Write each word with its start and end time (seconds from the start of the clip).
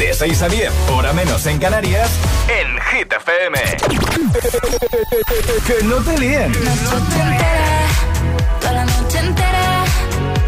De 0.00 0.14
6 0.14 0.42
a 0.42 0.48
10, 0.48 0.72
hora 0.92 1.12
menos 1.12 1.44
en 1.44 1.58
Canarias, 1.58 2.08
en 2.48 2.80
Hit 2.80 3.12
FM. 3.12 3.58
que 5.66 5.84
no 5.84 5.96
te 5.96 6.18
líen. 6.18 6.50
noche 6.52 7.20
entera, 7.20 7.86
toda 8.60 8.72
la 8.72 8.84
noche 8.86 9.18
entera. 9.18 9.84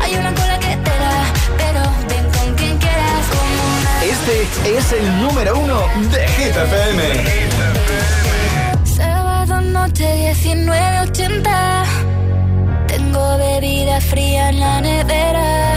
Hay 0.00 0.14
una 0.14 0.34
cola 0.34 0.58
que 0.58 0.74
te 0.74 0.90
da, 1.04 1.24
pero 1.58 1.82
ven 2.08 2.24
con 2.32 2.54
quien 2.54 2.78
quieras. 2.78 3.26
Como 3.28 3.62
una 3.76 4.04
Este 4.04 4.78
es 4.78 4.92
el 4.92 5.20
número 5.20 5.58
uno 5.58 5.86
de 6.10 6.28
Hit 6.28 6.56
FM. 6.56 7.02
sábado 8.86 9.60
noche 9.60 10.34
1980. 10.44 11.84
Tengo 12.86 13.36
bebida 13.36 14.00
fría 14.00 14.48
en 14.48 14.60
la 14.60 14.80
nevera. 14.80 15.76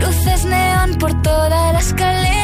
Luces 0.00 0.44
neón 0.44 0.96
por 0.98 1.14
toda 1.22 1.72
la 1.72 1.78
escalera. 1.78 2.37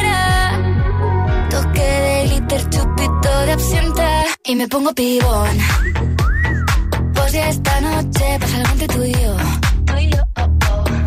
Absenta. 3.55 4.25
Y 4.45 4.55
me 4.55 4.67
pongo 4.67 4.93
pibón. 4.93 5.57
Pues 7.15 7.31
ya 7.31 7.49
esta 7.49 7.81
noche 7.81 8.25
pasa 8.39 8.57
algo 8.57 8.71
entre 8.73 8.87
tú 8.87 9.03
y 9.03 9.13
yo. 9.13 9.35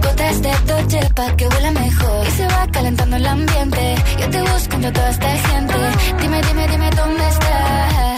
Gotas 0.03 0.43
de 0.43 0.53
Dolce 0.67 1.01
pa' 1.15 1.37
que 1.37 1.47
huela 1.47 1.71
mejor 1.71 2.27
Y 2.27 2.31
se 2.31 2.47
va 2.47 2.67
calentando 2.73 3.17
el 3.17 3.27
ambiente 3.27 3.95
Yo 4.21 4.31
te 4.31 4.41
busco 4.41 4.75
entre 4.77 4.93
toda 4.93 5.11
esta 5.11 5.31
gente 5.49 5.75
Dime, 6.21 6.41
dime, 6.43 6.69
dime 6.69 6.91
dónde 6.91 7.29
está 7.29 8.18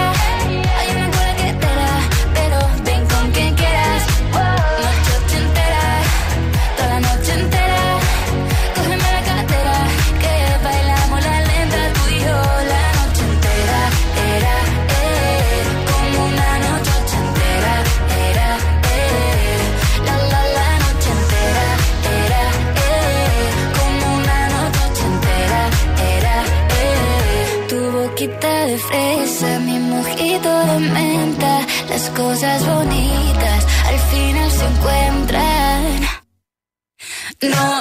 Noche 37.43 37.80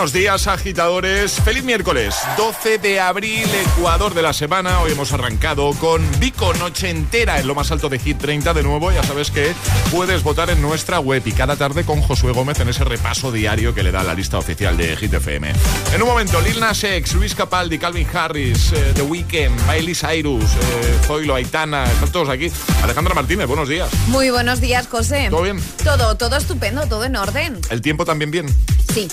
buenos 0.00 0.14
días, 0.14 0.46
agitadores. 0.46 1.32
Feliz 1.44 1.62
miércoles, 1.62 2.14
12 2.38 2.78
de 2.78 3.00
abril, 3.00 3.46
Ecuador 3.66 4.14
de 4.14 4.22
la 4.22 4.32
semana. 4.32 4.80
Hoy 4.80 4.92
hemos 4.92 5.12
arrancado 5.12 5.74
con 5.74 6.02
Vico 6.18 6.54
Noche 6.54 6.88
Entera 6.88 7.38
en 7.38 7.46
lo 7.46 7.54
más 7.54 7.70
alto 7.70 7.90
de 7.90 7.98
Hit 7.98 8.16
30. 8.16 8.54
De 8.54 8.62
nuevo, 8.62 8.90
ya 8.90 9.02
sabes 9.02 9.30
que 9.30 9.52
puedes 9.90 10.22
votar 10.22 10.48
en 10.48 10.62
nuestra 10.62 11.00
web 11.00 11.22
y 11.26 11.32
cada 11.32 11.56
tarde 11.56 11.84
con 11.84 12.00
Josué 12.00 12.32
Gómez 12.32 12.60
en 12.60 12.70
ese 12.70 12.82
repaso 12.82 13.30
diario 13.30 13.74
que 13.74 13.82
le 13.82 13.92
da 13.92 14.02
la 14.02 14.14
lista 14.14 14.38
oficial 14.38 14.74
de 14.78 14.96
Hit 14.96 15.12
FM. 15.12 15.52
En 15.92 16.00
un 16.00 16.08
momento, 16.08 16.40
Lil 16.40 16.60
Nas 16.60 16.82
X, 16.82 17.12
Luis 17.12 17.34
Capaldi, 17.34 17.78
Calvin 17.78 18.06
Harris, 18.10 18.72
eh, 18.72 18.92
The 18.94 19.02
Weeknd, 19.02 19.66
Miley 19.68 19.94
Cyrus, 19.94 20.44
eh, 20.44 20.98
Zoilo, 21.06 21.34
Aitana, 21.34 21.84
están 21.84 22.10
todos 22.10 22.30
aquí. 22.30 22.50
Alejandra 22.82 23.12
Martínez, 23.12 23.46
buenos 23.46 23.68
días. 23.68 23.90
Muy 24.06 24.30
buenos 24.30 24.62
días, 24.62 24.86
José. 24.86 25.26
¿Todo 25.28 25.42
bien? 25.42 25.60
Todo, 25.84 26.16
todo 26.16 26.38
estupendo, 26.38 26.86
todo 26.86 27.04
en 27.04 27.16
orden. 27.16 27.60
El 27.68 27.82
tiempo 27.82 28.06
también 28.06 28.30
bien. 28.30 28.46
Sí. 28.94 29.06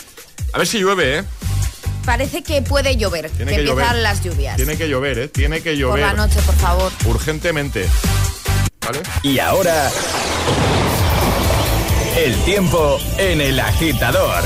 A 0.54 0.58
ver 0.58 0.68
si 0.68 0.80
llueve, 0.80 1.20
¿eh? 1.20 1.24
Parece 2.06 2.42
que 2.42 2.62
puede 2.62 2.96
llover, 2.96 3.30
Tiene 3.30 3.52
que, 3.52 3.58
que 3.58 3.62
empiezan 3.70 3.90
llover. 3.90 4.02
las 4.04 4.24
lluvias. 4.24 4.56
Tiene 4.56 4.78
que 4.78 4.88
llover, 4.88 5.20
¿eh? 5.20 5.28
Tiene 5.28 5.62
que 5.62 5.72
Por 5.72 5.80
llover. 5.80 6.06
la 6.06 6.14
noche, 6.14 6.40
por 6.46 6.56
favor. 6.56 6.92
Urgentemente. 7.06 7.86
¿Vale? 8.86 9.00
Y 9.24 9.40
ahora. 9.40 9.92
El 12.18 12.36
tiempo 12.46 12.98
en 13.18 13.42
el 13.42 13.60
agitador. 13.60 14.44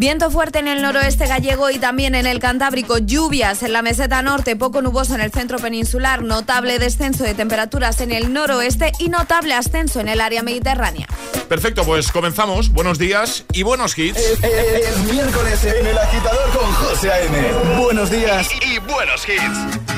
Viento 0.00 0.30
fuerte 0.30 0.58
en 0.58 0.66
el 0.66 0.80
noroeste 0.80 1.26
gallego 1.26 1.68
y 1.68 1.78
también 1.78 2.14
en 2.14 2.24
el 2.24 2.38
Cantábrico. 2.38 2.96
Lluvias 2.96 3.62
en 3.62 3.74
la 3.74 3.82
meseta 3.82 4.22
norte, 4.22 4.56
poco 4.56 4.80
nuboso 4.80 5.14
en 5.14 5.20
el 5.20 5.30
centro 5.30 5.58
peninsular. 5.58 6.22
Notable 6.22 6.78
descenso 6.78 7.22
de 7.22 7.34
temperaturas 7.34 8.00
en 8.00 8.10
el 8.10 8.32
noroeste 8.32 8.92
y 8.98 9.10
notable 9.10 9.52
ascenso 9.52 10.00
en 10.00 10.08
el 10.08 10.22
área 10.22 10.42
mediterránea. 10.42 11.06
Perfecto, 11.50 11.84
pues 11.84 12.10
comenzamos. 12.12 12.70
Buenos 12.70 12.98
días 12.98 13.44
y 13.52 13.62
buenos 13.62 13.98
hits. 13.98 14.18
Es 14.42 14.98
miércoles 15.12 15.62
en 15.66 15.86
el 15.86 15.98
agitador 15.98 16.50
con 16.58 16.72
José 16.72 17.10
A.M. 17.10 17.82
Buenos 17.82 18.10
días. 18.10 18.48
Y 18.66 18.78
buenos 18.78 19.28
hits. 19.28 19.90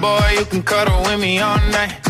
boy, 0.00 0.34
you 0.36 0.44
can 0.46 0.60
cuddle 0.60 1.02
with 1.04 1.20
me 1.20 1.38
all 1.38 1.56
night. 1.70 2.09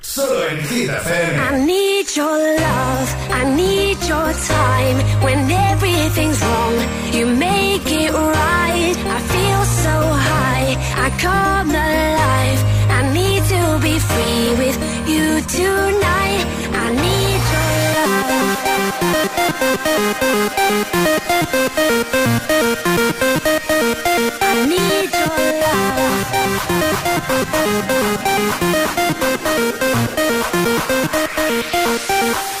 Solo 0.13 0.45
en 0.45 0.57
Hit 0.57 0.89
FM. 0.89 1.39
I 1.39 1.65
need 1.65 2.13
your 2.17 2.37
love, 2.59 3.15
I 3.31 3.45
need 3.55 3.97
your 4.09 4.33
time. 4.33 4.97
When 5.23 5.49
everything's 5.49 6.41
wrong, 6.41 6.75
you 7.13 7.27
make 7.27 7.89
it 7.89 8.11
right. 8.11 8.95
I 9.17 9.19
feel 9.33 9.63
so 9.63 9.95
high, 10.29 10.75
I 11.05 11.09
come 11.17 11.69
alive. 11.71 12.61
I 12.89 13.01
need 13.13 13.41
to 13.55 13.79
be 13.79 13.99
free 13.99 14.53
with 14.61 14.77
you 15.07 15.39
tonight. 15.47 16.45
I 16.75 16.87
need 17.05 17.41
your 17.53 17.71
love. 17.95 18.91
I 24.41 24.53
need 24.67 25.09
your 25.21 25.39
love. 25.61 26.70
Thank 27.33 28.25
you. 32.55 32.60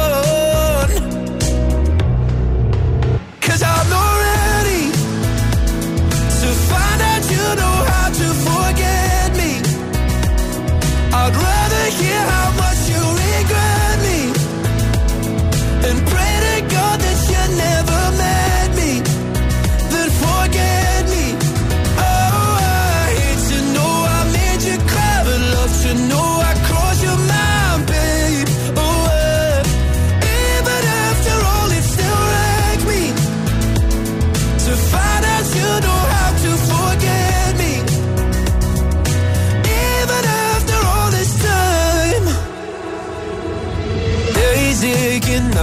Hear 12.01 12.21
how 12.31 12.50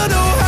You 0.00 0.08
know 0.08 0.39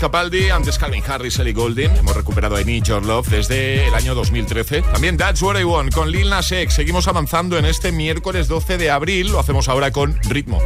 Capaldi, 0.00 0.48
antes 0.48 0.78
Calvin 0.78 1.04
Harris, 1.06 1.38
Ellie 1.38 1.52
Goulding. 1.52 1.94
Hemos 1.94 2.16
recuperado 2.16 2.58
I 2.58 2.64
Need 2.64 2.84
Your 2.84 3.04
Love 3.04 3.28
desde 3.28 3.86
el 3.86 3.94
año 3.94 4.14
2013. 4.14 4.80
También 4.80 5.18
That's 5.18 5.42
What 5.42 5.60
I 5.60 5.64
Want 5.64 5.92
con 5.92 6.10
Lil 6.10 6.30
Nas 6.30 6.50
X. 6.50 6.72
Seguimos 6.72 7.06
avanzando 7.06 7.58
en 7.58 7.66
este 7.66 7.92
miércoles 7.92 8.48
12 8.48 8.78
de 8.78 8.90
abril. 8.90 9.30
Lo 9.30 9.38
hacemos 9.38 9.68
ahora 9.68 9.90
con 9.90 10.18
Ritmo. 10.22 10.58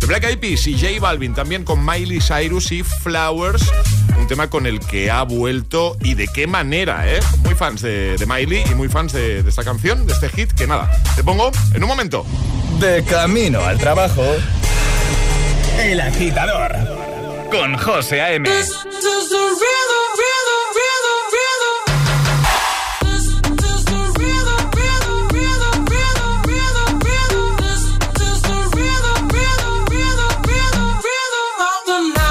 The 0.00 0.06
Black 0.06 0.24
Eyed 0.24 0.38
Peas 0.40 0.66
y 0.66 0.74
J 0.74 1.00
Balvin 1.00 1.32
también 1.32 1.62
con 1.62 1.84
Miley 1.86 2.20
Cyrus 2.20 2.72
y 2.72 2.82
Flowers. 2.82 3.70
Un 4.18 4.26
tema 4.26 4.50
con 4.50 4.66
el 4.66 4.80
que 4.80 5.12
ha 5.12 5.22
vuelto 5.22 5.96
y 6.02 6.14
de 6.14 6.26
qué 6.26 6.48
manera, 6.48 7.08
¿eh? 7.08 7.20
Muy 7.44 7.54
fans 7.54 7.82
de, 7.82 8.16
Miley 8.26 8.64
y 8.68 8.74
muy 8.74 8.88
fans 8.88 9.12
de, 9.12 9.44
de 9.44 9.48
esta 9.48 9.62
canción, 9.62 10.08
de 10.08 10.12
este 10.12 10.28
hit, 10.28 10.52
que 10.52 10.66
nada, 10.66 10.90
te 11.14 11.22
pongo 11.22 11.52
en 11.72 11.82
un 11.84 11.88
momento. 11.88 12.26
De 12.80 13.04
camino 13.04 13.60
al 13.60 13.78
trabajo. 13.78 14.24
El 15.78 16.00
agitador. 16.00 16.61
Con 17.52 17.76
José 17.76 18.18
A.M. 18.22 18.48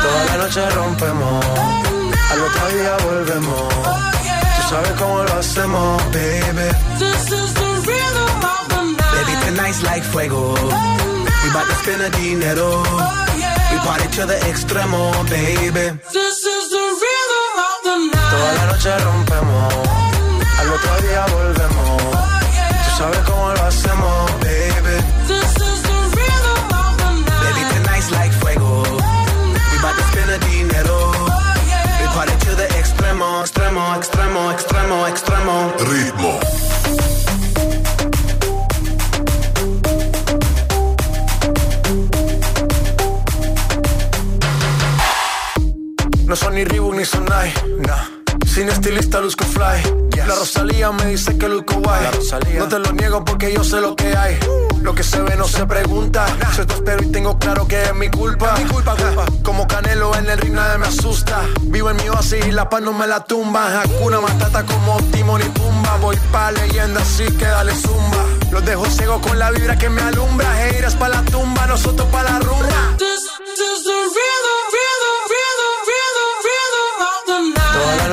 Toda 0.02 0.26
la 0.26 0.38
noche 0.38 0.70
rompemos, 0.72 1.46
al 2.32 2.42
otro 2.42 2.68
día 2.70 2.98
volvemos. 3.06 3.74
Tú 4.56 4.70
sabes 4.70 4.92
cómo 4.98 5.24
lo 5.24 5.34
hacemos, 5.34 6.04
baby. 6.12 6.68
Baby, 9.14 9.34
tonight's 9.46 9.84
like 9.84 10.04
fuego. 10.04 10.56
We 10.56 11.54
bout 11.54 11.68
to 11.68 11.76
spend 11.76 12.02
the 12.02 12.10
dinero. 12.18 13.31
Party 13.86 14.08
to 14.16 14.26
the 14.26 14.38
extremo, 14.50 15.12
baby. 15.30 16.00
Toda 18.32 18.54
la 18.58 18.66
noche 18.72 18.98
rompemos, 19.00 19.74
al 20.60 20.68
otro 20.74 20.94
día 21.08 21.26
volvemos. 21.36 22.02
Tú 22.84 22.90
sabes 22.98 23.20
cómo 23.20 23.52
lo 23.54 23.64
hacemos, 23.64 24.32
baby. 24.42 24.98
Baby, 27.44 27.62
tonight's 27.74 28.12
like 28.12 28.34
fuego. 28.42 28.84
We 28.84 29.78
bout 29.82 29.96
to 29.98 30.04
spend 30.12 30.30
the 30.30 30.40
dinero. 30.50 31.12
We 32.00 32.08
party 32.16 32.36
to 32.46 32.56
the 32.56 32.68
extremo, 32.80 33.42
extremo, 33.44 33.96
extremo, 33.96 34.52
extremo, 34.52 35.08
extremo. 35.08 35.74
Ritmo. 35.90 36.51
No 46.32 46.38
son 46.38 46.56
ni 46.56 46.64
Reebok 46.64 46.96
ni 46.96 47.04
Sonai, 47.04 47.54
nah. 47.80 48.06
Sin 48.48 48.70
estilista 48.70 49.20
luzco 49.20 49.44
fly. 49.44 49.84
Rosalía 50.26 50.90
me 50.94 51.08
dice 51.08 51.38
que 51.38 51.50
luzco 51.50 51.82
guay. 51.82 52.08
No 52.58 52.70
te 52.70 52.80
lo 52.80 52.94
niego 52.94 53.26
porque 53.26 53.52
yo 53.52 53.66
sé 53.66 53.82
lo 53.82 53.98
que 53.98 54.16
hay. 54.16 54.40
Lo 54.82 54.96
que 54.96 55.04
se 55.04 55.22
ve 55.24 55.36
no 55.36 55.46
se 55.46 55.66
pregunta. 55.66 56.26
Yo 56.56 56.66
te 56.66 56.76
espero 56.76 57.04
y 57.04 57.08
tengo 57.08 57.38
claro 57.38 57.68
que 57.68 57.84
es 57.84 57.94
mi 57.96 58.10
culpa. 58.10 58.56
Mi 58.58 58.64
culpa, 58.64 58.96
culpa. 58.96 59.26
Como 59.44 59.68
Canelo 59.68 60.16
en 60.16 60.30
el 60.30 60.38
ring 60.38 60.54
nadie 60.54 60.78
me 60.78 60.88
asusta. 60.88 61.42
Vivo 61.64 61.90
en 61.90 61.98
mi 61.98 62.08
oasis 62.08 62.46
y 62.46 62.52
la 62.54 62.70
paz 62.70 62.82
no 62.82 62.94
me 62.94 63.08
la 63.08 63.26
tumba. 63.26 63.82
Hakuna 63.82 64.22
Matata 64.22 64.64
como 64.66 65.04
Timon 65.12 65.42
y 65.42 65.50
Pumba. 65.50 65.98
Voy 65.98 66.16
pa' 66.32 66.54
leyenda 66.54 67.02
así 67.02 67.26
que 67.26 67.46
dale 67.46 67.76
zumba. 67.76 68.26
Los 68.52 68.64
dejo 68.64 68.86
ciego 68.86 69.20
con 69.20 69.38
la 69.38 69.52
vibra 69.52 69.78
que 69.78 69.90
me 69.90 70.02
alumbra. 70.02 70.48
Heiras 70.66 70.96
pa' 70.96 71.10
la 71.10 71.24
tumba, 71.24 71.68
nosotros 71.68 72.08
pa' 72.10 72.24
la 72.24 72.40
rumba. 72.40 72.96
Toda 72.98 73.96
la 74.46 74.51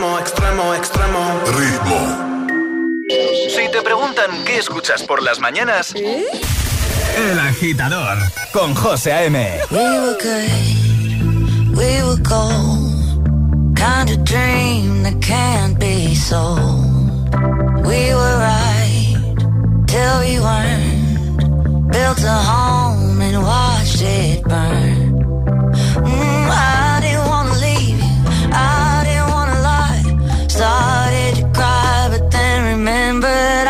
Extremo, 0.00 0.18
extremo, 0.18 0.74
extremo. 0.74 1.40
Ritmo. 1.58 1.98
Si 3.50 3.68
te 3.70 3.82
preguntan 3.82 4.44
qué 4.44 4.58
escuchas 4.58 5.02
por 5.02 5.22
las 5.22 5.40
mañanas, 5.40 5.94
El 5.94 7.38
Agitador 7.38 8.18
con 8.52 8.74
José 8.74 9.12
A.M. 9.12 9.60
We 9.70 9.78
were 9.78 10.16
good, 10.18 11.76
we 11.76 12.02
were 12.02 12.16
gold. 12.22 12.88
Kind 13.76 14.10
of 14.10 14.24
dream 14.24 15.02
that 15.02 15.20
can't 15.20 15.78
be 15.78 16.14
sold. 16.14 17.34
We 17.84 18.14
were 18.14 18.38
right 18.38 19.16
till 19.86 20.20
we 20.20 20.40
weren't. 20.40 21.90
Built 21.92 22.22
a 22.24 22.38
home 22.38 23.20
and 23.20 23.42
watched 23.42 24.00
it 24.02 24.42
burn. 24.44 25.12
Mm, 26.04 26.50
I 26.50 26.79
but 33.20 33.69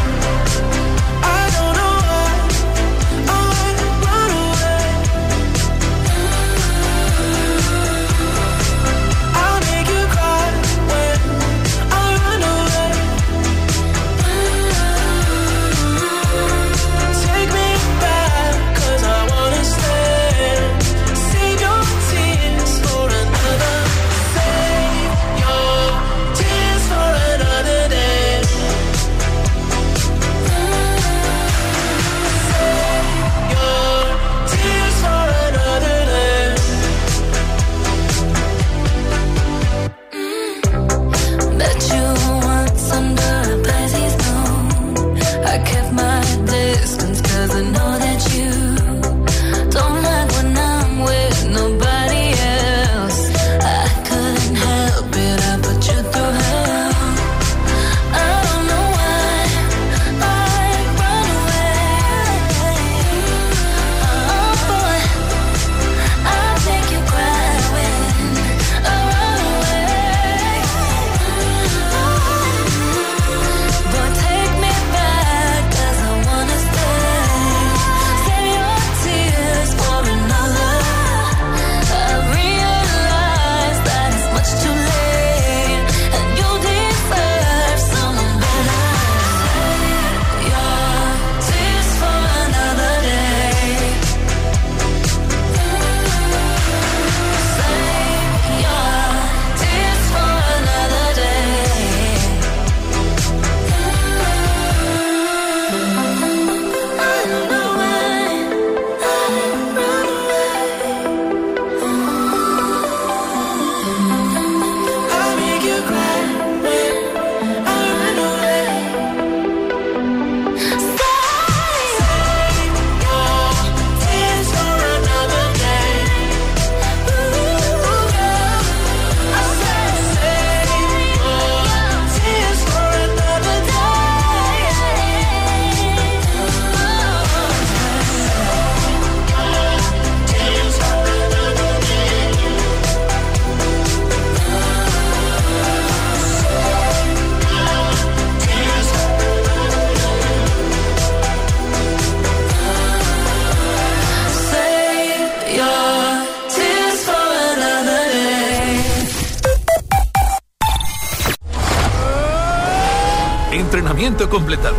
Completado. 164.31 164.75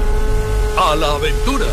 A 0.78 0.96
la 0.96 1.12
aventura. 1.12 1.66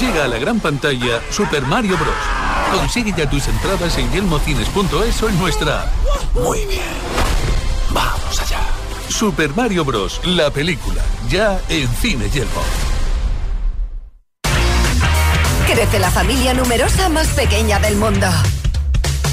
Llega 0.00 0.24
a 0.24 0.28
la 0.28 0.38
gran 0.38 0.60
pantalla 0.60 1.20
Super 1.30 1.62
Mario 1.62 1.96
Bros. 1.98 2.78
Consigue 2.78 3.12
ya 3.16 3.28
tus 3.28 3.48
entradas 3.48 3.98
en 3.98 4.10
yelmocines.es 4.12 5.22
o 5.22 5.28
en 5.28 5.38
nuestra. 5.38 5.90
Muy 6.34 6.64
bien. 6.66 6.82
Vamos 7.90 8.40
allá. 8.40 8.60
Super 9.08 9.54
Mario 9.54 9.84
Bros. 9.84 10.20
La 10.24 10.50
película. 10.50 11.02
Ya 11.28 11.60
en 11.68 11.88
Cine 11.88 12.30
Yelmo. 12.30 12.62
Crece 15.66 15.98
la 15.98 16.10
familia 16.10 16.54
numerosa 16.54 17.08
más 17.08 17.26
pequeña 17.28 17.80
del 17.80 17.96
mundo. 17.96 18.28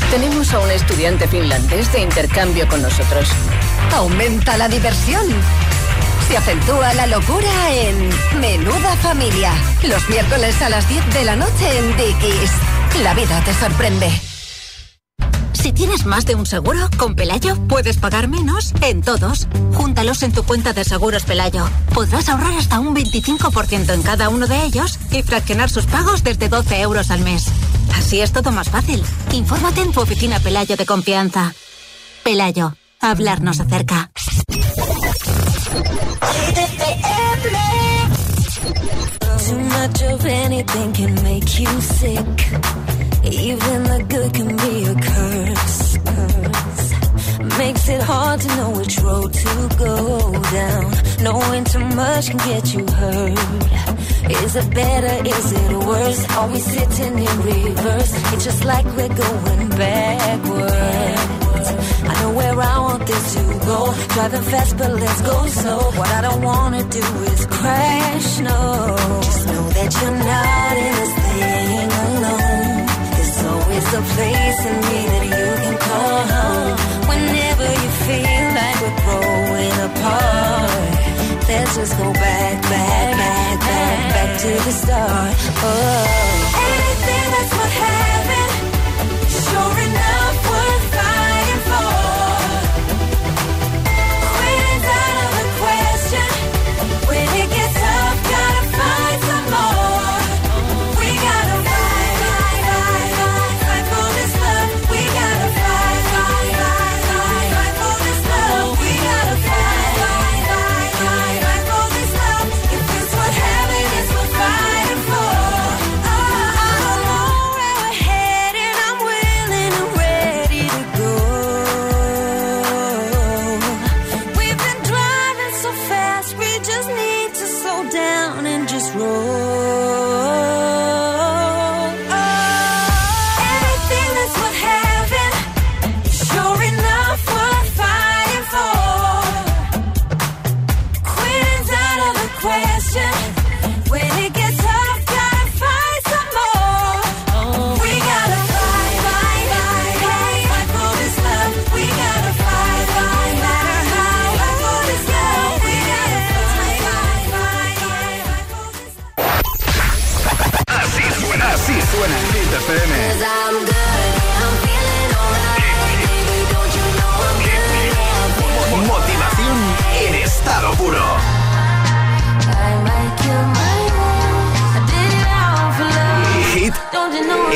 Tenemos 0.10 0.51
a 0.53 0.60
un 0.60 0.71
estudiante 0.71 1.27
finlandés 1.27 1.91
de 1.93 2.01
intercambio 2.01 2.67
con 2.67 2.82
nosotros. 2.82 3.29
Aumenta 3.93 4.58
la 4.58 4.67
diversión. 4.67 5.25
Se 6.27 6.38
acentúa 6.38 6.93
la 6.93 7.07
locura 7.07 7.73
en 7.73 8.09
Menuda 8.39 8.95
Familia. 8.97 9.51
Los 9.88 10.09
miércoles 10.09 10.62
a 10.62 10.69
las 10.69 10.88
10 10.89 11.13
de 11.13 11.25
la 11.25 11.36
noche 11.36 11.77
en 11.77 11.97
Dickies. 11.97 12.51
La 13.03 13.13
vida 13.13 13.43
te 13.43 13.53
sorprende. 13.53 14.09
Si 15.53 15.71
tienes 15.71 16.05
más 16.05 16.25
de 16.25 16.36
un 16.36 16.45
seguro, 16.45 16.89
con 16.97 17.15
Pelayo 17.15 17.55
puedes 17.69 17.97
pagar 17.97 18.27
menos 18.27 18.73
en 18.81 19.01
todos. 19.01 19.47
Júntalos 19.73 20.21
en 20.23 20.33
tu 20.33 20.43
cuenta 20.43 20.73
de 20.73 20.83
seguros 20.83 21.23
Pelayo. 21.23 21.65
Podrás 21.93 22.27
ahorrar 22.27 22.53
hasta 22.57 22.79
un 22.79 22.93
25% 22.95 23.93
en 23.93 24.01
cada 24.01 24.27
uno 24.29 24.47
de 24.47 24.63
ellos 24.65 24.99
y 25.12 25.23
fraccionar 25.23 25.69
sus 25.69 25.86
pagos 25.86 26.23
desde 26.23 26.49
12 26.49 26.81
euros 26.81 27.12
al 27.12 27.21
mes. 27.21 27.47
Así 27.95 28.19
es 28.19 28.33
todo 28.33 28.51
más 28.51 28.69
fácil. 28.69 29.03
Infórmate 29.31 29.81
en 29.81 29.91
tu 29.91 30.01
oficina 30.01 30.39
Pelayo 30.39 30.75
de 30.75 30.86
confianza. 30.86 31.53
Pelayo, 32.23 32.75
hablarnos 32.99 33.59
acerca. 33.59 34.12
Too 39.45 39.59
much 39.59 40.01
of 40.03 40.25
anything 40.25 40.93
can 40.93 41.15
make 41.23 41.59
you 41.59 41.81
sick. 41.81 42.38
Even 43.25 43.83
the 43.83 44.05
good 44.07 44.33
can 44.33 44.55
be 44.55 44.86
a 44.86 44.95
curse. 44.95 45.97
curse. 45.97 47.57
Makes 47.57 47.89
it 47.89 48.01
hard 48.01 48.39
to 48.41 48.47
know 48.55 48.69
which 48.71 48.99
road 48.99 49.33
to 49.33 49.69
go 49.77 50.31
down. 50.59 50.93
Knowing 51.21 51.63
too 51.65 51.86
much 51.95 52.29
can 52.29 52.38
get 52.38 52.73
you 52.73 52.86
hurt. 52.86 53.38
Is 54.43 54.55
it 54.55 54.73
better? 54.73 55.27
Is 55.27 55.51
it 55.51 55.71
worse? 55.86 56.29
Are 56.38 56.47
we 56.49 56.59
sitting 56.59 57.17
in 57.17 57.41
reverse? 57.41 58.13
It's 58.33 58.45
just 58.45 58.63
like 58.63 58.86
we're 58.95 59.09
going 59.09 59.69
backwards. 59.69 61.42
I 62.09 62.13
know 62.21 62.31
where 62.33 62.59
I 62.59 62.77
want 62.79 63.05
this 63.07 63.36
to 63.36 63.43
go. 63.69 63.79
Driving 64.13 64.45
fast, 64.51 64.77
but 64.77 64.91
let's 64.91 65.21
go 65.21 65.45
slow. 65.47 65.81
What 65.99 66.09
I 66.17 66.21
don't 66.21 66.43
wanna 66.43 66.83
do 66.83 67.05
is 67.31 67.45
crash, 67.45 68.39
no. 68.39 68.59
Just 69.27 69.47
know 69.47 69.65
that 69.77 69.89
you're 69.99 70.19
not 70.33 70.73
in 70.86 70.91
this 70.99 71.13
thing 71.25 71.89
alone. 72.05 72.86
There's 73.13 73.39
always 73.51 73.88
a 73.99 74.03
place 74.13 74.62
in 74.69 74.77
me 74.88 74.99
that 75.12 75.25
you 75.36 75.47
can 75.63 75.77
call 75.88 76.19
home. 76.36 76.75
Whenever 77.12 77.67
you 77.81 77.89
feel 78.05 78.45
like 78.59 78.77
we're 78.83 78.99
growing 79.05 79.77
apart, 79.89 80.91
let's 81.49 81.75
just 81.75 81.93
go 81.97 82.07
back, 82.13 82.55
back, 82.73 83.07
back, 83.21 83.59
back, 83.67 83.97
back 84.13 84.31
to 84.43 84.51
the 84.65 84.73
start. 84.81 85.36
Oh, 85.65 86.62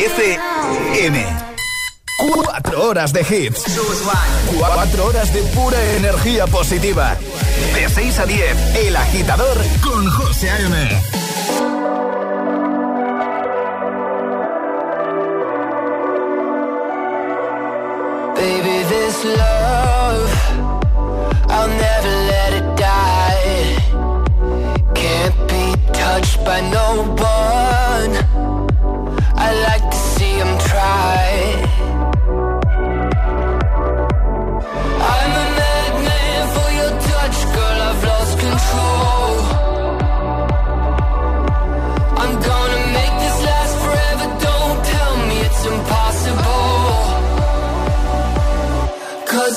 FM. 0.08 1.26
Cuatro 2.34 2.88
horas 2.88 3.12
de 3.12 3.22
hits. 3.22 3.64
Cuatro 4.58 5.08
horas 5.08 5.34
de 5.34 5.42
pura 5.44 5.78
energía 5.96 6.48
positiva. 6.48 7.18
De 7.74 7.90
6 7.90 8.20
a 8.20 8.26
10, 8.26 8.76
El 8.76 8.96
Agitador 8.96 9.58
con 9.84 10.10
José 10.10 10.50
A.M. 10.50 10.90
Baby, 18.36 18.84
this 18.88 19.26
love, 19.26 20.30
I'll 21.50 21.68
never 21.68 22.14
let 22.32 22.54
it 22.60 22.68
die. 22.78 23.76
Can't 24.94 25.38
be 25.52 25.66
touched 25.92 26.38
by 26.46 26.62
no 26.62 27.04
one. 27.18 28.14
I 29.40 29.50
like 29.68 29.90
to 29.90 29.97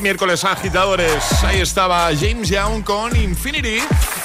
Miércoles, 0.00 0.44
agitadores. 0.44 1.42
Ahí 1.42 1.60
estaba 1.60 2.08
James 2.14 2.48
Young 2.48 2.82
con 2.84 3.16
Infinity. 3.16 3.78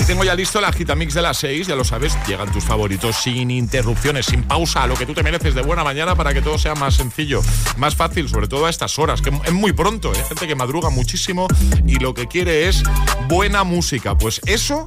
Tengo 0.06 0.24
ya 0.24 0.36
listo 0.36 0.60
el 0.60 0.66
agitamix 0.66 1.14
de 1.14 1.22
las 1.22 1.38
6, 1.38 1.68
ya 1.68 1.76
lo 1.76 1.84
sabes. 1.84 2.18
Llegan 2.28 2.52
tus 2.52 2.64
favoritos 2.64 3.16
sin 3.16 3.50
interrupciones, 3.50 4.28
sin 4.28 4.44
pausa, 4.44 4.86
lo 4.86 4.96
que 4.96 5.06
tú 5.06 5.14
te 5.14 5.24
mereces 5.24 5.56
de 5.56 5.62
buena 5.62 5.84
mañana 5.84 6.16
para 6.16 6.34
que 6.34 6.42
todo 6.42 6.58
sea 6.58 6.76
más 6.76 6.96
sencillo, 6.96 7.42
más 7.78 7.96
fácil, 7.96 8.30
sobre 8.30 8.48
todo 8.48 8.66
a 8.68 8.70
estas 8.70 9.00
horas, 9.00 9.22
que 9.22 9.32
es 9.46 9.54
muy 9.54 9.74
pronto. 9.74 10.12
Hay 10.14 10.20
¿eh? 10.20 10.26
gente 10.28 10.48
que 10.48 10.56
madruga 10.56 10.90
muchísimo 10.90 11.48
y 11.88 11.96
lo 11.96 12.14
que 12.14 12.28
quiere 12.28 12.68
es 12.68 12.84
buena 13.28 13.64
música. 13.64 14.18
Pues 14.18 14.42
eso, 14.46 14.86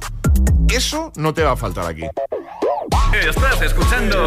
eso 0.69 1.11
no 1.15 1.33
te 1.33 1.43
va 1.43 1.51
a 1.51 1.57
faltar 1.57 1.85
aquí. 1.87 2.03
Estás 3.13 3.61
escuchando 3.61 4.25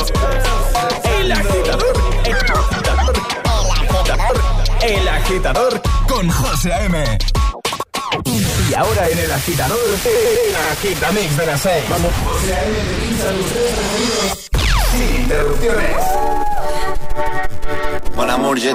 El 1.19 1.33
Agitador. 1.33 2.90
El 4.83 5.09
Agitador 5.09 5.81
con 6.09 6.31
José 6.31 6.73
A.M. 6.73 7.19
Y 8.25 8.75
ahora 8.75 9.09
en 9.09 9.19
El 9.19 9.33
Agitador, 9.33 9.79
El 10.05 10.57
Agitamix 10.73 11.37
de 11.37 11.47
las 11.47 11.61
6. 11.61 11.85
Vamos. 11.91 12.11
José 12.25 12.55
A.M. 12.55 12.77
Sin 14.93 15.23
interrupciones. 15.23 15.97
Mon 18.17 18.31
amour, 18.31 18.59
je 18.59 18.75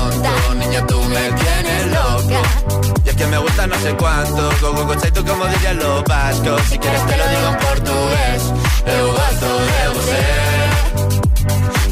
Tú 0.87 0.99
me 1.03 1.31
tienes 1.33 1.85
loca. 1.87 2.41
Y 3.05 3.09
es 3.09 3.15
que 3.15 3.27
me 3.27 3.37
gusta 3.37 3.67
no 3.67 3.75
sé 3.79 3.93
cuánto, 3.95 4.49
go 4.61 4.73
go 4.73 4.85
go 4.85 4.95
tú 4.95 5.25
como 5.25 5.45
dirían 5.47 5.77
los 5.77 6.03
vascos. 6.05 6.61
Si 6.69 6.77
quieres 6.79 7.05
te 7.07 7.17
lo 7.17 7.27
digo 7.27 7.47
en 7.49 7.57
portugués, 7.57 8.41
eu 8.85 9.07
gosto 9.11 9.59
de 9.59 9.99
você. 9.99 10.40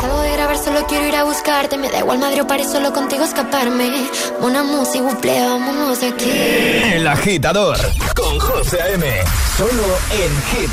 Salgo 0.00 0.20
de 0.20 0.32
grabar, 0.32 0.58
solo 0.58 0.86
quiero 0.86 1.06
ir 1.06 1.16
a 1.16 1.24
buscarte. 1.24 1.76
Me 1.76 1.90
da 1.90 1.98
igual 1.98 2.18
Madrid 2.18 2.42
o 2.42 2.46
París, 2.46 2.68
solo 2.70 2.92
contigo 2.92 3.24
escaparme. 3.24 4.08
Una 4.40 4.62
música, 4.62 5.02
buple, 5.02 5.40
vámonos 5.40 6.00
de 6.00 6.08
aquí. 6.08 6.30
El 6.94 7.06
Agitador 7.06 7.78
con 8.14 8.38
José 8.38 8.80
A.M. 8.82 9.06
Solo 9.56 9.84
en 10.10 10.42
Hit 10.50 10.72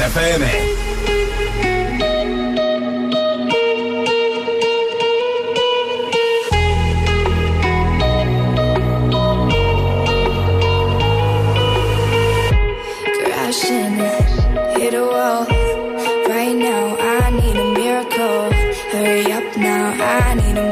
I 20.02 20.34
need 20.36 20.58
a 20.58 20.69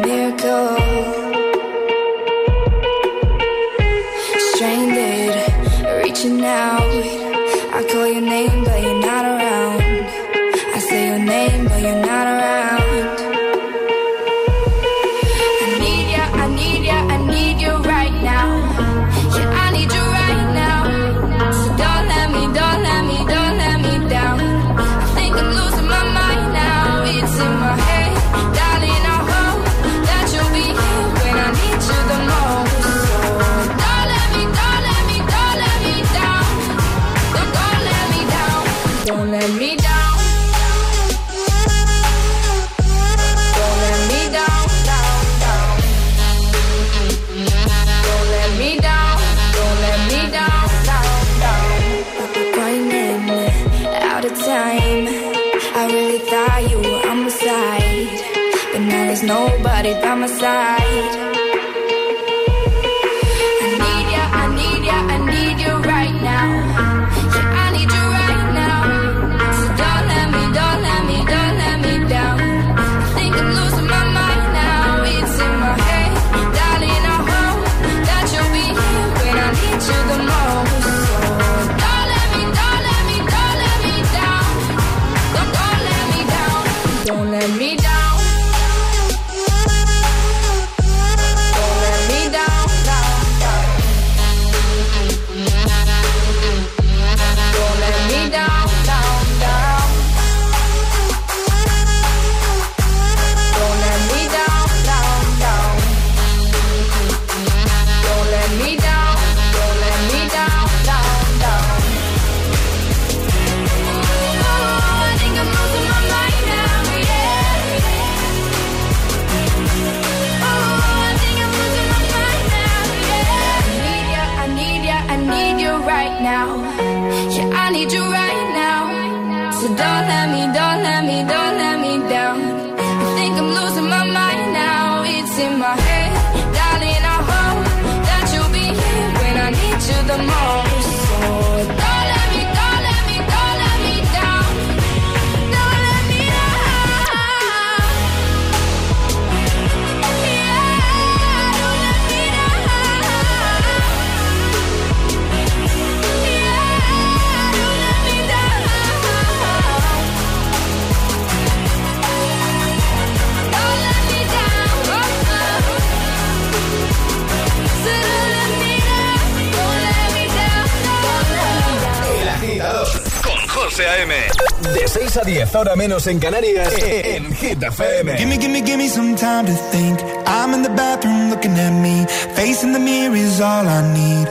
10, 175.47 175.55
ahora 175.55 175.75
menos 175.75 176.05
en 176.07 176.19
Canarias, 176.19 176.73
en 176.81 177.33
Hit 177.33 177.63
FM. 177.63 178.17
Gimme, 178.17 178.37
gimme, 178.37 178.61
gimme 178.61 178.89
some 178.89 179.15
time 179.15 179.45
to 179.45 179.53
think. 179.71 179.99
I'm 180.25 180.53
in 180.53 180.63
the 180.63 180.69
bathroom 180.69 181.29
looking 181.29 181.57
at 181.57 181.71
me. 181.71 182.05
Facing 182.35 182.73
the 182.73 182.79
mirror 182.79 183.15
is 183.15 183.39
all 183.39 183.65
I 183.67 183.81
need. 183.93 184.27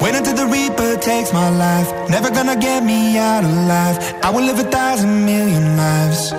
Wait 0.00 0.14
until 0.14 0.34
the 0.34 0.46
Reaper 0.46 0.96
takes 0.96 1.32
my 1.32 1.50
life. 1.50 1.88
Never 2.08 2.30
gonna 2.30 2.56
get 2.56 2.82
me 2.82 3.16
out 3.18 3.44
alive. 3.44 3.98
I 4.22 4.30
will 4.30 4.44
live 4.44 4.58
a 4.58 4.68
thousand 4.70 5.24
million 5.24 5.76
lives. 5.76 6.32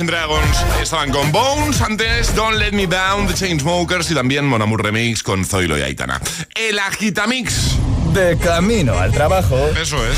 Imagine 0.00 0.06
Dragons. 0.06 0.64
Estaban 0.80 1.10
con 1.10 1.30
Bones, 1.30 1.80
antes 1.82 2.34
Don't 2.34 2.56
Let 2.56 2.72
Me 2.72 2.86
Down, 2.86 3.26
The 3.26 3.34
Chainsmokers 3.34 4.10
y 4.10 4.14
también 4.14 4.46
Mon 4.46 4.62
Amour 4.62 4.82
Remix 4.82 5.22
con 5.22 5.44
Zoilo 5.44 5.76
y 5.76 5.82
Aitana. 5.82 6.20
El 6.54 6.78
Agitamix. 6.78 7.76
De 8.14 8.38
camino 8.38 8.98
al 8.98 9.12
trabajo. 9.12 9.58
Eso 9.80 9.98
es. 10.06 10.16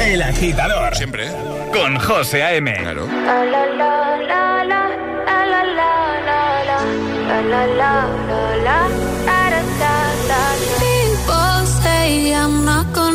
El 0.00 0.22
Agitador. 0.22 0.96
Siempre. 0.96 1.28
Con 1.72 1.98
José 1.98 2.42
A.M. 2.42 2.74
Claro. 2.74 3.06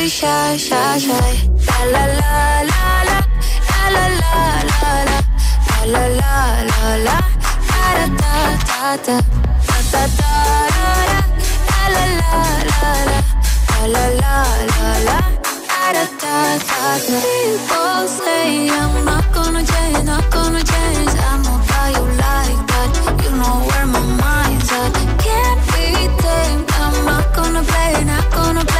be 0.00 0.08
shy, 0.08 0.56
shy, 0.56 0.98
shy. 0.98 1.32
La 1.68 1.78
la 1.92 2.04
la 2.20 2.32
la 2.70 2.84
la, 3.08 3.18
la 3.94 4.04
la 4.20 4.32
la 4.32 4.44
la 4.70 4.92
la, 5.10 5.18
la 5.92 6.04
la 6.20 6.92
la 7.06 7.16
da 7.20 7.96
da 7.96 8.16
da 8.68 8.96
da, 9.06 9.16
da 9.16 9.78
da 9.92 10.02
da 10.02 10.30
da, 10.30 10.86
la 11.94 12.04
la 12.04 12.32
la 12.32 12.92
la, 13.02 13.18
la 13.94 14.04
la 14.20 14.36
la 14.72 14.90
la, 15.08 15.18
da 15.68 16.02
da 16.02 16.34
da 16.68 16.84
da. 17.06 17.18
People 17.24 18.02
say 18.20 18.70
I'm 18.80 19.04
not 19.04 19.26
gonna 19.36 19.62
change, 19.72 20.02
not 20.10 20.26
gonna 20.36 20.62
change. 20.72 21.12
I 21.28 21.32
know 21.44 21.58
how 21.70 21.86
you 21.96 22.04
like 22.24 22.60
that. 22.72 22.90
You 23.24 23.30
know 23.40 23.56
where 23.68 23.86
my 23.94 24.02
mind's 24.22 24.70
at. 24.80 24.92
Can't 25.24 25.60
be 25.72 25.86
tamed. 26.24 26.66
I'm 26.84 26.94
not 27.10 27.26
gonna 27.36 27.62
play, 27.70 28.04
not 28.04 28.26
gonna 28.32 28.64
play. 28.64 28.79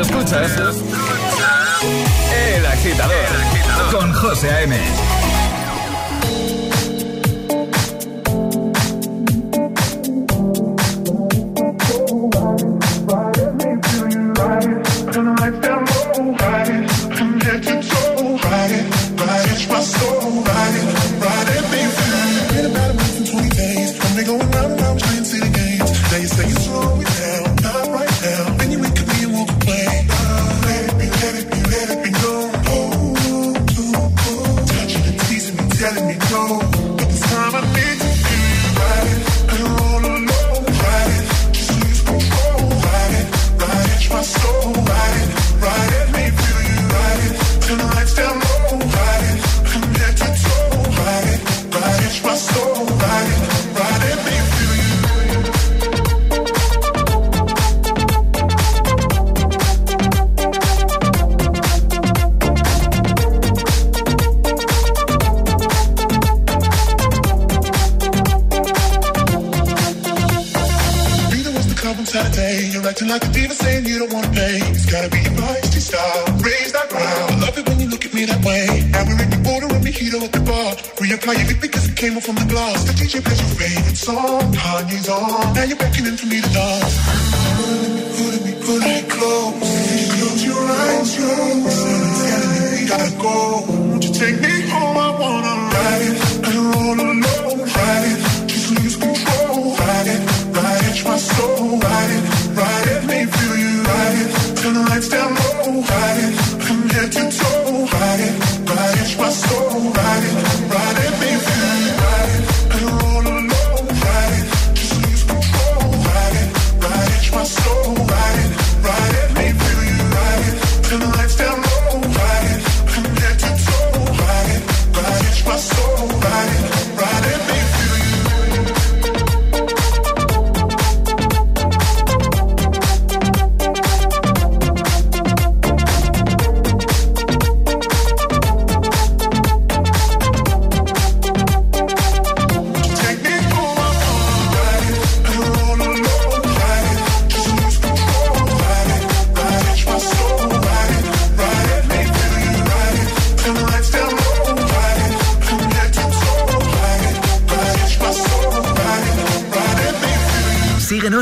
escuchas? 0.00 0.76
El 2.54 2.66
agitador, 2.66 3.26
con 3.92 4.12
José 4.12 4.50
A.M. 4.50 5.07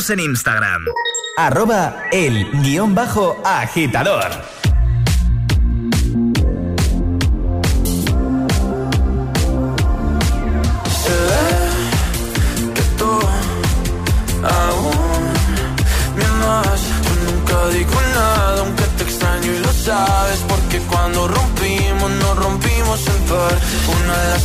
Síguenos 0.07 0.11
en 0.11 0.21
Instagram. 0.21 0.85
Arroba 1.37 2.05
el 2.13 2.51
guion 2.63 2.95
bajo 2.95 3.41
agitador. 3.45 4.31
Se 11.03 11.15
ve 11.29 12.73
que 12.75 12.83
tú 12.99 13.11
aún 14.43 15.23
me 16.17 16.25
amas. 16.25 16.81
Yo 17.05 17.15
nunca 17.33 17.69
digo 17.69 18.01
nada, 18.15 18.61
aunque 18.61 18.85
te 18.97 19.03
extraño 19.05 19.53
y 19.53 19.59
lo 19.59 19.73
sabes. 19.73 20.39
Porque 20.49 20.79
cuando 20.91 21.29
rompimos, 21.29 22.11
nos 22.11 22.37
rompimos 22.37 23.07
en 23.09 23.23
par. 23.25 23.59
Una 23.89 24.17
las 24.31 24.45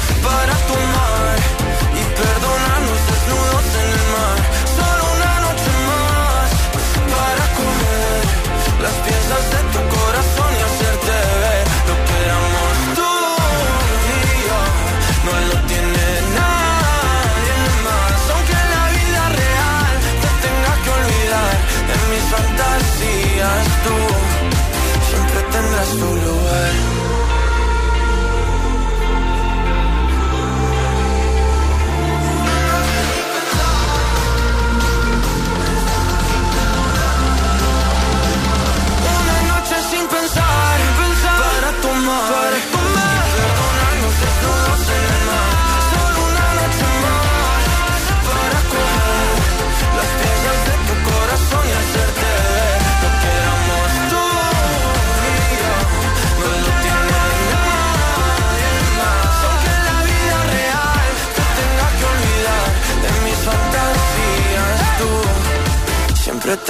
para 0.23 0.53
tomar 0.67 1.37
y 1.93 2.03
perdonarnos 2.15 2.99
desnudos 3.07 3.75
en 3.75 3.91
el 3.91 4.00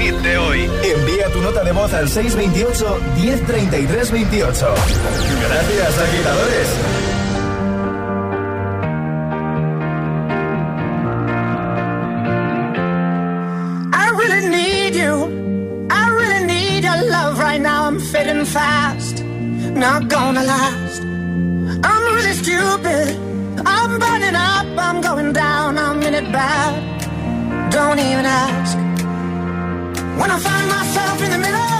Hit 0.00 0.16
de 0.22 0.38
hoy. 0.38 0.70
Envía 0.82 1.28
tu 1.32 1.40
nota 1.40 1.62
de 1.64 1.72
voz 1.72 1.92
al 1.92 2.08
628 2.08 2.98
1033 3.16 4.10
28. 4.10 4.74
Gracias, 5.48 5.98
agitadores. 5.98 6.68
I 13.92 14.10
really 14.18 14.48
need 14.48 14.94
you. 14.94 15.86
I 15.90 16.08
really 16.10 16.46
need 16.46 16.84
your 16.84 17.02
love 17.10 17.38
right 17.38 17.60
now. 17.60 17.86
I'm 17.86 18.00
fading 18.00 18.44
fast. 18.44 19.22
Not 19.22 20.08
gonna 20.08 20.44
last. 20.44 21.02
I'm 21.02 22.02
really 22.14 22.34
stupid. 22.34 23.16
I'm 23.66 23.98
burning 23.98 24.34
up. 24.34 24.66
I'm 24.78 25.00
going 25.00 25.32
down. 25.32 25.78
I'm 25.78 26.02
in 26.02 26.14
it 26.14 26.32
bad. 26.32 27.70
Don't 27.70 27.98
even 27.98 28.24
ask. 28.24 28.83
When 30.24 30.30
I 30.30 30.38
find 30.38 30.68
myself 30.70 31.20
in 31.20 31.30
the 31.32 31.38
middle, 31.38 31.73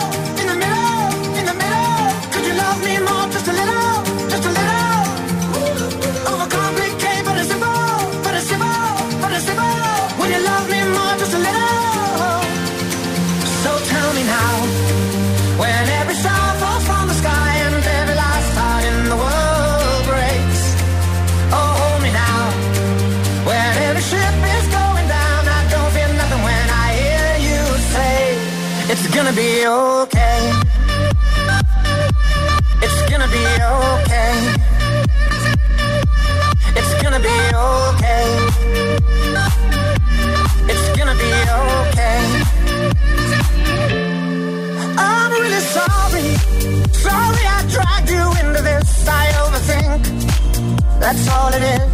all 51.45 51.53
it 51.53 51.63
is. 51.63 51.94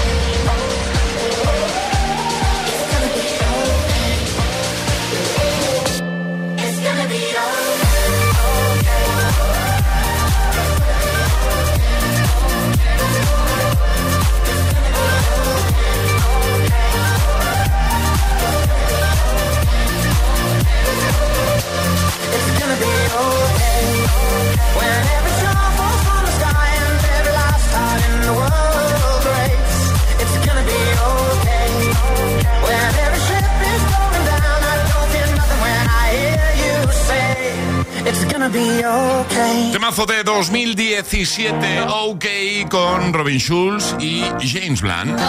Okay. 38.47 39.71
Temazo 39.71 40.05
de 40.05 40.23
2017, 40.23 41.81
OK, 41.87 42.25
con 42.69 43.13
Robin 43.13 43.39
Schulz 43.39 43.95
y 43.99 44.23
James 44.41 44.81
Blunt. 44.81 45.19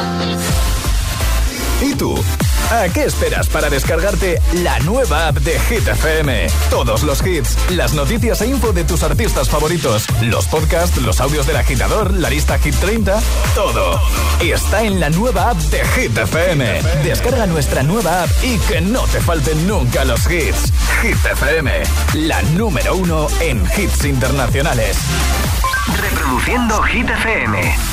¿Y 1.82 1.94
tú? 1.94 2.14
¿A 2.70 2.88
qué 2.88 3.04
esperas 3.04 3.48
para 3.48 3.68
descargarte 3.68 4.40
la 4.62 4.78
nueva 4.80 5.28
app 5.28 5.36
de 5.38 5.58
Hit 5.58 5.86
FM? 5.86 6.46
Todos 6.70 7.02
los 7.02 7.26
hits, 7.26 7.58
las 7.70 7.92
noticias 7.92 8.40
e 8.40 8.46
info 8.46 8.72
de 8.72 8.84
tus 8.84 9.02
artistas 9.02 9.50
favoritos, 9.50 10.06
los 10.22 10.46
podcasts, 10.46 10.96
los 11.02 11.20
audios 11.20 11.46
del 11.46 11.56
agitador, 11.56 12.14
la 12.14 12.30
lista 12.30 12.58
Hit 12.58 12.74
30, 12.76 13.20
todo. 13.54 14.00
Está 14.40 14.84
en 14.84 15.00
la 15.00 15.10
nueva 15.10 15.50
app 15.50 15.58
de 15.58 15.84
Hit 15.84 16.16
FM. 16.16 16.80
Descarga 17.04 17.46
nuestra 17.46 17.82
nueva 17.82 18.22
app 18.22 18.30
y 18.42 18.56
que 18.60 18.80
no 18.80 19.02
te 19.08 19.20
falten 19.20 19.66
nunca 19.66 20.04
los 20.04 20.30
hits. 20.30 20.72
Hit 21.02 21.16
FM, 21.16 21.82
la 22.14 22.40
número 22.56 22.94
uno 22.94 23.26
en 23.40 23.60
hits 23.76 24.04
internacionales. 24.04 24.96
Reproduciendo 26.00 26.80
Hit 26.82 27.10
FM. 27.10 27.92